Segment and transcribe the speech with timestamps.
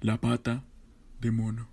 [0.00, 0.62] La pata
[1.20, 1.66] de mono.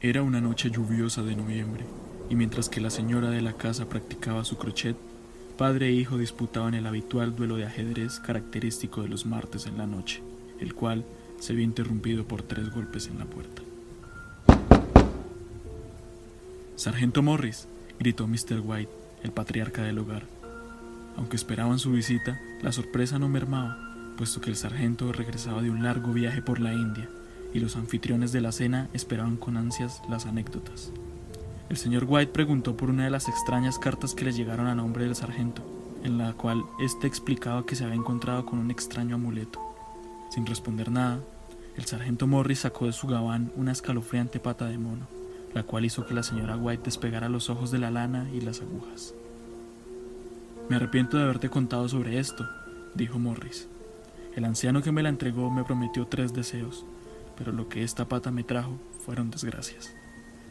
[0.00, 1.84] Era una noche lluviosa de noviembre,
[2.28, 4.96] y mientras que la señora de la casa practicaba su crochet,
[5.58, 9.88] padre e hijo disputaban el habitual duelo de ajedrez característico de los martes en la
[9.88, 10.22] noche,
[10.60, 11.04] el cual
[11.40, 13.62] se vio interrumpido por tres golpes en la puerta.
[16.76, 17.66] Sargento Morris,
[17.98, 18.60] gritó Mr.
[18.62, 18.92] White,
[19.24, 20.22] el patriarca del hogar.
[21.16, 23.89] Aunque esperaban su visita, la sorpresa no mermaba
[24.20, 27.08] puesto que el sargento regresaba de un largo viaje por la India
[27.54, 30.92] y los anfitriones de la cena esperaban con ansias las anécdotas.
[31.70, 35.06] El señor White preguntó por una de las extrañas cartas que le llegaron a nombre
[35.06, 35.62] del sargento,
[36.04, 39.58] en la cual éste explicaba que se había encontrado con un extraño amuleto.
[40.28, 41.20] Sin responder nada,
[41.78, 45.08] el sargento Morris sacó de su gabán una escalofriante pata de mono,
[45.54, 48.60] la cual hizo que la señora White despegara los ojos de la lana y las
[48.60, 49.14] agujas.
[50.68, 52.46] Me arrepiento de haberte contado sobre esto,
[52.94, 53.66] dijo Morris.
[54.34, 56.84] El anciano que me la entregó me prometió tres deseos,
[57.36, 59.92] pero lo que esta pata me trajo fueron desgracias.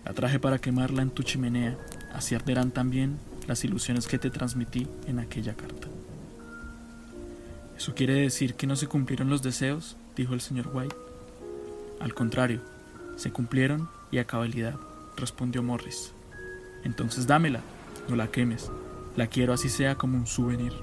[0.06, 1.78] La traje para quemarla en tu chimenea,
[2.14, 5.88] así arderán también las ilusiones que te transmití en aquella carta.
[7.78, 9.96] ¿Eso quiere decir que no se cumplieron los deseos?
[10.16, 10.96] dijo el señor White.
[12.02, 12.62] Al contrario,
[13.16, 14.76] se cumplieron y a cabalidad,
[15.16, 16.12] respondió Morris.
[16.84, 17.62] Entonces dámela,
[18.10, 18.70] no la quemes,
[19.16, 20.74] la quiero así sea como un souvenir.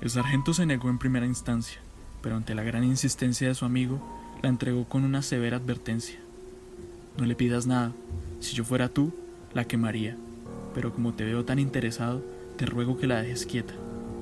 [0.00, 1.80] El sargento se negó en primera instancia,
[2.22, 4.00] pero ante la gran insistencia de su amigo,
[4.42, 6.20] la entregó con una severa advertencia.
[7.16, 7.92] No le pidas nada,
[8.38, 9.12] si yo fuera tú,
[9.54, 10.16] la quemaría,
[10.72, 12.22] pero como te veo tan interesado,
[12.56, 13.74] te ruego que la dejes quieta,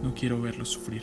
[0.02, 1.02] no quiero verlo sufrir.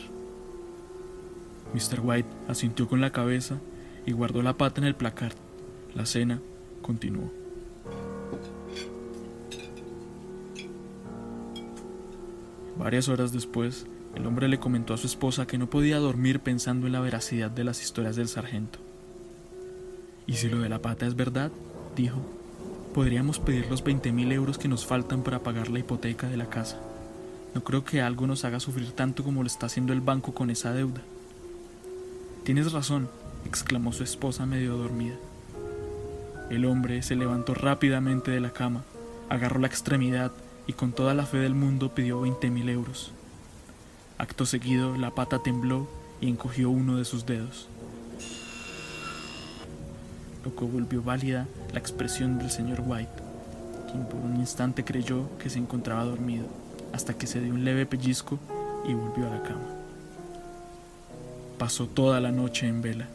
[1.72, 2.00] Mr.
[2.02, 3.58] White asintió con la cabeza
[4.06, 5.34] y guardó la pata en el placard.
[5.94, 6.40] La cena
[6.82, 7.43] continuó.
[12.78, 16.86] Varias horas después, el hombre le comentó a su esposa que no podía dormir pensando
[16.86, 18.78] en la veracidad de las historias del sargento.
[20.26, 21.50] ¿Y si lo de la pata es verdad?
[21.96, 22.20] dijo.
[22.94, 26.48] Podríamos pedir los 20 mil euros que nos faltan para pagar la hipoteca de la
[26.48, 26.80] casa.
[27.54, 30.50] No creo que algo nos haga sufrir tanto como lo está haciendo el banco con
[30.50, 31.02] esa deuda.
[32.44, 33.08] Tienes razón,
[33.46, 35.16] exclamó su esposa medio dormida.
[36.50, 38.84] El hombre se levantó rápidamente de la cama,
[39.28, 40.32] agarró la extremidad
[40.66, 43.12] y con toda la fe del mundo pidió 20 mil euros.
[44.18, 45.88] Acto seguido, la pata tembló
[46.20, 47.68] y encogió uno de sus dedos.
[50.44, 53.10] Lo que volvió válida la expresión del señor White,
[53.90, 56.46] quien por un instante creyó que se encontraba dormido,
[56.92, 58.38] hasta que se dio un leve pellizco
[58.86, 59.68] y volvió a la cama.
[61.58, 63.08] Pasó toda la noche en vela,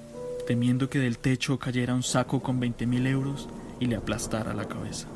[0.47, 3.47] temiendo que del techo cayera un saco con veinte mil euros
[3.79, 5.07] y le aplastara la cabeza.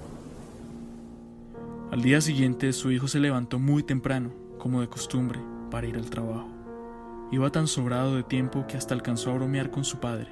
[1.94, 5.40] Al día siguiente su hijo se levantó muy temprano, como de costumbre,
[5.70, 6.50] para ir al trabajo.
[7.32, 10.30] Iba tan sobrado de tiempo que hasta alcanzó a bromear con su padre.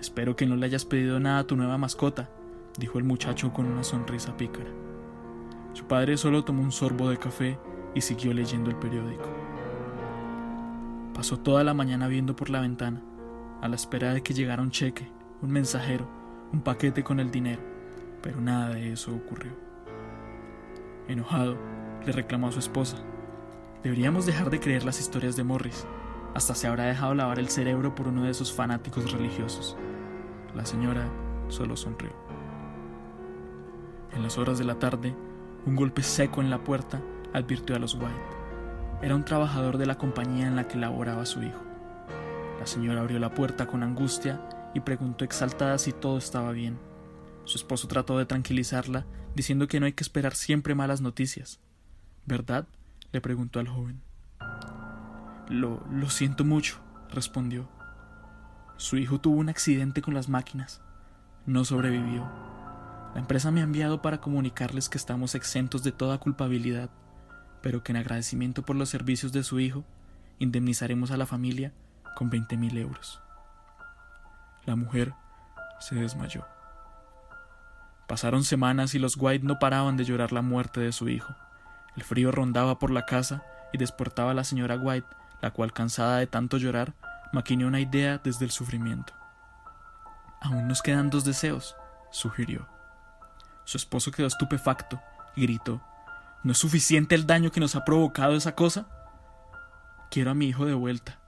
[0.00, 2.30] Espero que no le hayas pedido nada a tu nueva mascota,
[2.78, 4.70] dijo el muchacho con una sonrisa pícara.
[5.74, 7.58] Su padre solo tomó un sorbo de café
[7.94, 9.28] y siguió leyendo el periódico.
[11.12, 13.02] Pasó toda la mañana viendo por la ventana,
[13.60, 15.10] a la espera de que llegara un cheque,
[15.42, 16.08] un mensajero,
[16.54, 17.60] un paquete con el dinero,
[18.22, 19.73] pero nada de eso ocurrió.
[21.06, 21.58] Enojado,
[22.06, 22.96] le reclamó a su esposa.
[23.82, 25.86] Deberíamos dejar de creer las historias de Morris.
[26.34, 29.76] Hasta se habrá dejado lavar el cerebro por uno de esos fanáticos religiosos.
[30.54, 31.06] La señora
[31.48, 32.10] solo sonrió.
[34.12, 35.14] En las horas de la tarde,
[35.66, 37.02] un golpe seco en la puerta
[37.34, 38.14] advirtió a los White.
[39.02, 41.60] Era un trabajador de la compañía en la que laboraba su hijo.
[42.58, 44.40] La señora abrió la puerta con angustia
[44.72, 46.78] y preguntó exaltada si todo estaba bien.
[47.44, 51.60] Su esposo trató de tranquilizarla, diciendo que no hay que esperar siempre malas noticias.
[52.26, 52.66] ¿Verdad?
[53.12, 54.00] le preguntó al joven.
[55.48, 57.68] Lo, lo siento mucho, respondió.
[58.76, 60.82] Su hijo tuvo un accidente con las máquinas.
[61.46, 62.28] No sobrevivió.
[63.14, 66.90] La empresa me ha enviado para comunicarles que estamos exentos de toda culpabilidad,
[67.62, 69.84] pero que en agradecimiento por los servicios de su hijo,
[70.40, 71.72] indemnizaremos a la familia
[72.16, 73.20] con veinte mil euros.
[74.66, 75.12] La mujer
[75.78, 76.44] se desmayó.
[78.06, 81.34] Pasaron semanas y los White no paraban de llorar la muerte de su hijo.
[81.96, 85.08] El frío rondaba por la casa y despertaba a la señora White,
[85.40, 86.94] la cual, cansada de tanto llorar,
[87.32, 89.12] maquinó una idea desde el sufrimiento.
[90.40, 91.76] Aún nos quedan dos deseos,
[92.10, 92.68] sugirió.
[93.64, 95.00] Su esposo quedó estupefacto
[95.34, 95.80] y gritó
[96.42, 98.86] ¿No es suficiente el daño que nos ha provocado esa cosa?
[100.10, 101.18] Quiero a mi hijo de vuelta.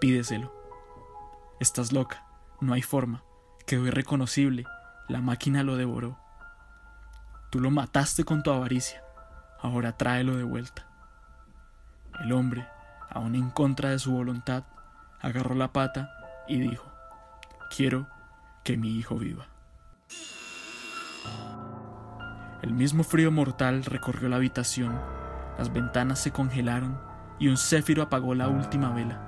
[0.00, 0.52] Pídeselo.
[1.60, 2.26] Estás loca.
[2.60, 3.22] No hay forma.
[3.64, 4.66] Quedó irreconocible.
[5.10, 6.18] La máquina lo devoró.
[7.50, 9.02] Tú lo mataste con tu avaricia
[9.62, 10.86] ahora tráelo de vuelta.
[12.20, 12.66] El hombre,
[13.08, 14.64] aun en contra de su voluntad,
[15.20, 16.10] agarró la pata
[16.48, 16.90] y dijo,
[17.74, 18.08] quiero
[18.64, 19.46] que mi hijo viva.
[22.62, 25.00] El mismo frío mortal recorrió la habitación,
[25.58, 27.00] las ventanas se congelaron
[27.38, 29.26] y un céfiro apagó la última vela.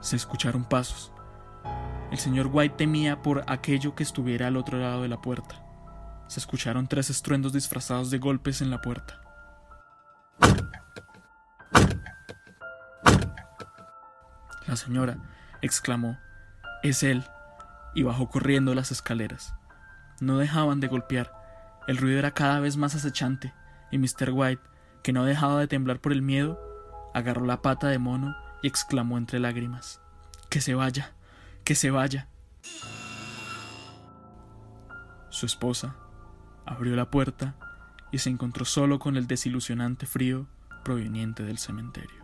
[0.00, 1.12] Se escucharon pasos.
[2.12, 5.64] El señor White temía por aquello que estuviera al otro lado de la puerta.
[6.28, 9.18] Se escucharon tres estruendos disfrazados de golpes en la puerta.
[14.66, 15.16] La señora
[15.62, 16.18] exclamó,
[16.82, 17.24] Es él,
[17.94, 19.54] y bajó corriendo las escaleras.
[20.20, 21.32] No dejaban de golpear,
[21.88, 23.54] el ruido era cada vez más acechante,
[23.90, 24.32] y Mr.
[24.32, 24.62] White,
[25.02, 26.60] que no dejaba de temblar por el miedo,
[27.14, 30.02] agarró la pata de mono y exclamó entre lágrimas,
[30.50, 31.14] Que se vaya,
[31.64, 32.28] que se vaya.
[35.30, 35.96] Su esposa
[36.66, 37.56] abrió la puerta
[38.12, 40.46] y se encontró solo con el desilusionante frío
[40.84, 42.21] proveniente del cementerio.